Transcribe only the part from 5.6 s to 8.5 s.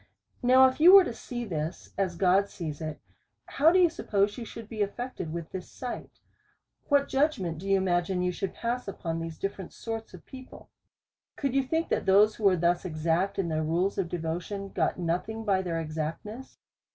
sight? What judgment do you imagine you